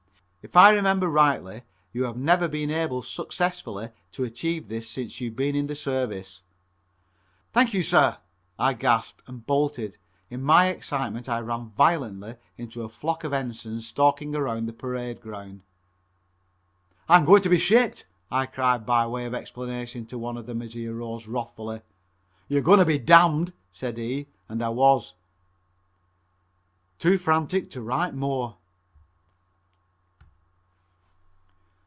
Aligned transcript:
If 0.43 0.55
I 0.57 0.71
remember 0.71 1.07
rightly, 1.07 1.61
you 1.93 2.05
have 2.05 2.17
never 2.17 2.47
been 2.47 2.71
able 2.71 3.03
successfully 3.03 3.89
to 4.13 4.23
achieve 4.23 4.67
this 4.69 4.89
since 4.89 5.21
you've 5.21 5.35
been 5.35 5.55
in 5.55 5.67
the 5.67 5.75
service." 5.75 6.41
"Thank 7.53 7.75
you, 7.75 7.83
sir," 7.83 8.17
I 8.57 8.73
gasped, 8.73 9.21
and 9.27 9.45
bolted. 9.45 9.99
In 10.31 10.41
my 10.41 10.69
excitement 10.69 11.29
I 11.29 11.41
ran 11.41 11.67
violently 11.67 12.37
into 12.57 12.81
a 12.81 12.89
flock 12.89 13.23
of 13.23 13.33
ensigns 13.33 13.87
stalking 13.87 14.33
across 14.35 14.61
the 14.61 14.73
parade 14.73 15.21
ground. 15.21 15.61
"I'm 17.07 17.23
going 17.23 17.43
to 17.43 17.49
be 17.49 17.59
shipped," 17.59 18.07
I 18.31 18.47
cried 18.47 18.83
by 18.83 19.05
way 19.05 19.25
of 19.25 19.35
explanation 19.35 20.07
to 20.07 20.17
one 20.17 20.37
of 20.37 20.47
them 20.47 20.63
as 20.63 20.73
he 20.73 20.87
arose 20.87 21.27
wrathfully. 21.27 21.83
"You're 22.47 22.63
going 22.63 22.79
to 22.79 22.85
be 22.85 22.97
damned," 22.97 23.53
said 23.71 23.99
he, 23.99 24.25
and 24.49 24.63
I 24.63 24.69
was. 24.69 25.13
Too 26.97 27.19
frantic 27.19 27.69
to 27.69 27.81
write 27.83 28.15
more. 28.15 28.57